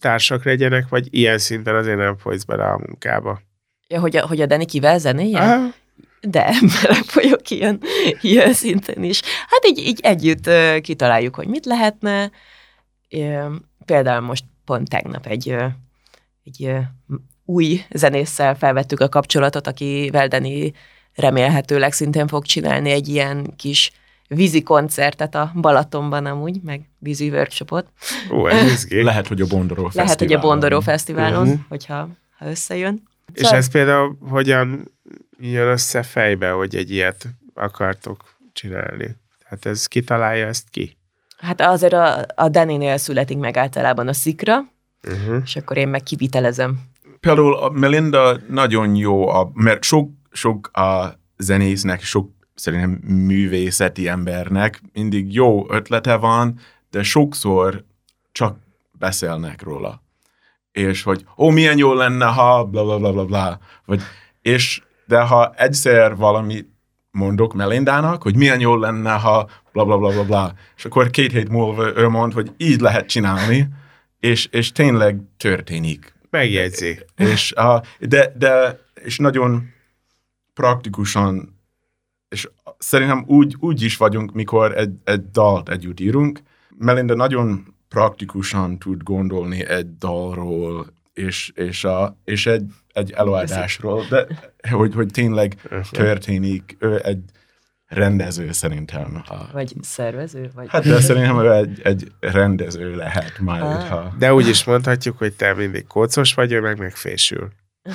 [0.00, 3.40] társak legyenek, vagy ilyen szinten azért nem folysz bele a munkába.
[3.88, 5.40] Ja, hogy a, hogy a Dani kivel zenéje?
[5.40, 5.72] Ah,
[6.20, 6.50] De
[6.82, 7.80] belefolyok ilyen,
[8.20, 9.22] ilyen szinten is.
[9.48, 12.30] Hát így, így együtt kitaláljuk, hogy mit lehetne.
[13.84, 15.56] Például most pont tegnap egy,
[16.48, 16.74] egy
[17.44, 20.72] új zenésszel felvettük a kapcsolatot, akivel Dani
[21.14, 23.92] remélhetőleg szintén fog csinálni egy ilyen kis
[24.28, 27.86] vízi koncertet a Balatonban amúgy, meg vízi workshopot.
[28.32, 28.46] Ó.
[28.88, 31.56] Lehet, hogy a Bondoró Lehet, hogy a Bondoró Fesztiválon, Mhm.
[31.68, 33.02] hogyha ha összejön.
[33.32, 34.92] És ez például hogyan
[35.38, 39.16] jön össze fejbe, hogy egy ilyet akartok csinálni?
[39.44, 40.96] Hát ez kitalálja ezt ki?
[41.38, 44.58] Hát azért a, a Daninél születik meg általában a szikra,
[45.04, 45.42] Uh-huh.
[45.44, 46.80] és akkor én meg kivitelezem.
[47.20, 54.82] Például a Melinda nagyon jó, a, mert sok, sok a zenésznek, sok szerintem művészeti embernek
[54.92, 56.58] mindig jó ötlete van,
[56.90, 57.84] de sokszor
[58.32, 58.56] csak
[58.92, 60.02] beszélnek róla.
[60.72, 63.58] És hogy, ó, milyen jó lenne, ha bla bla bla bla bla.
[63.84, 64.02] Vagy,
[64.42, 66.68] és, de ha egyszer valamit
[67.10, 71.32] mondok Melindának, hogy milyen jó lenne, ha bla bla bla bla bla, és akkor két
[71.32, 73.68] hét múlva ő mond, hogy így lehet csinálni,
[74.20, 76.98] és, és tényleg történik Megjegyzi.
[77.16, 79.72] és, a, de, de, és nagyon
[80.54, 81.56] praktikusan,
[82.28, 82.48] és
[82.78, 86.40] szerintem úgy, úgy is vagyunk, mikor egy, egy dalt együtt írunk.
[86.78, 94.26] Melinda nagyon praktikusan tud gondolni egy dalról, és, és, a, és egy, egy előadásról, de
[94.70, 95.56] hogy, hogy tényleg
[95.90, 97.20] történik, egy
[97.88, 99.22] rendező szerintem.
[99.28, 100.50] A, Vagy szervező?
[100.54, 100.66] Vagy...
[100.68, 103.88] hát de szerintem ő egy, egy rendező lehet majd, Ah.
[103.88, 104.14] ha...
[104.18, 107.48] De úgy is mondhatjuk, hogy te mindig kócos vagy, ő meg megfésül.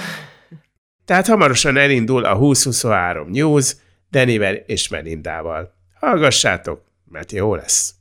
[1.05, 3.75] Tehát hamarosan elindul a 2023 News
[4.09, 5.73] Denivel és Melindával.
[5.99, 6.81] Hallgassátok,
[7.11, 7.93] mert jó lesz.